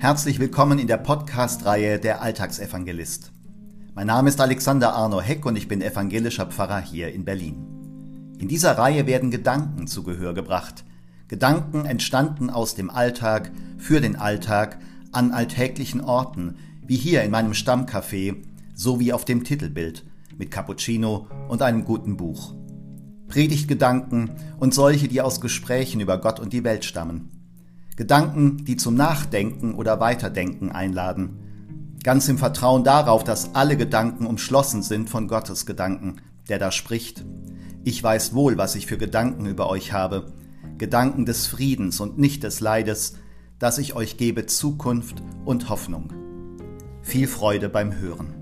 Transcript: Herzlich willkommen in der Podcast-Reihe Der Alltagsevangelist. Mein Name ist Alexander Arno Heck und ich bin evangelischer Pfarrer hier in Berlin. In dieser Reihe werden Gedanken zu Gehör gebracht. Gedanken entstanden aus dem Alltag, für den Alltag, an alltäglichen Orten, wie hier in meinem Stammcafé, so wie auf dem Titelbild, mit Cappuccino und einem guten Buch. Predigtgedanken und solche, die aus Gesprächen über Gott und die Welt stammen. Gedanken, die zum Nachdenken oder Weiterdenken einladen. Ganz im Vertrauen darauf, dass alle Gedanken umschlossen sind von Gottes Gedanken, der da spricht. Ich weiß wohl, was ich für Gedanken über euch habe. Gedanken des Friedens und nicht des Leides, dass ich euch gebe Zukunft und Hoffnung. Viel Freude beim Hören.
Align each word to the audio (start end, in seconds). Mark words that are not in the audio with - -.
Herzlich 0.00 0.38
willkommen 0.38 0.78
in 0.78 0.86
der 0.86 0.96
Podcast-Reihe 0.96 1.98
Der 1.98 2.22
Alltagsevangelist. 2.22 3.32
Mein 3.94 4.06
Name 4.06 4.30
ist 4.30 4.40
Alexander 4.40 4.94
Arno 4.94 5.20
Heck 5.20 5.44
und 5.44 5.56
ich 5.56 5.68
bin 5.68 5.82
evangelischer 5.82 6.46
Pfarrer 6.46 6.80
hier 6.80 7.12
in 7.12 7.26
Berlin. 7.26 8.34
In 8.38 8.48
dieser 8.48 8.78
Reihe 8.78 9.06
werden 9.06 9.30
Gedanken 9.30 9.86
zu 9.86 10.02
Gehör 10.02 10.32
gebracht. 10.32 10.86
Gedanken 11.28 11.84
entstanden 11.84 12.48
aus 12.48 12.74
dem 12.74 12.88
Alltag, 12.88 13.52
für 13.76 14.00
den 14.00 14.16
Alltag, 14.16 14.78
an 15.12 15.32
alltäglichen 15.32 16.00
Orten, 16.00 16.56
wie 16.86 16.96
hier 16.96 17.22
in 17.22 17.30
meinem 17.30 17.52
Stammcafé, 17.52 18.36
so 18.74 19.00
wie 19.00 19.12
auf 19.12 19.26
dem 19.26 19.44
Titelbild, 19.44 20.06
mit 20.38 20.50
Cappuccino 20.50 21.26
und 21.48 21.60
einem 21.60 21.84
guten 21.84 22.16
Buch. 22.16 22.54
Predigtgedanken 23.28 24.30
und 24.58 24.72
solche, 24.72 25.08
die 25.08 25.20
aus 25.20 25.42
Gesprächen 25.42 26.00
über 26.00 26.16
Gott 26.16 26.40
und 26.40 26.54
die 26.54 26.64
Welt 26.64 26.86
stammen. 26.86 27.39
Gedanken, 28.00 28.64
die 28.64 28.78
zum 28.78 28.94
Nachdenken 28.94 29.74
oder 29.74 30.00
Weiterdenken 30.00 30.72
einladen. 30.72 31.98
Ganz 32.02 32.30
im 32.30 32.38
Vertrauen 32.38 32.82
darauf, 32.82 33.24
dass 33.24 33.54
alle 33.54 33.76
Gedanken 33.76 34.24
umschlossen 34.24 34.82
sind 34.82 35.10
von 35.10 35.28
Gottes 35.28 35.66
Gedanken, 35.66 36.16
der 36.48 36.58
da 36.58 36.72
spricht. 36.72 37.26
Ich 37.84 38.02
weiß 38.02 38.32
wohl, 38.32 38.56
was 38.56 38.74
ich 38.74 38.86
für 38.86 38.96
Gedanken 38.96 39.44
über 39.44 39.68
euch 39.68 39.92
habe. 39.92 40.32
Gedanken 40.78 41.26
des 41.26 41.46
Friedens 41.46 42.00
und 42.00 42.18
nicht 42.18 42.42
des 42.42 42.60
Leides, 42.60 43.18
dass 43.58 43.76
ich 43.76 43.94
euch 43.94 44.16
gebe 44.16 44.46
Zukunft 44.46 45.22
und 45.44 45.68
Hoffnung. 45.68 46.10
Viel 47.02 47.28
Freude 47.28 47.68
beim 47.68 48.00
Hören. 48.00 48.39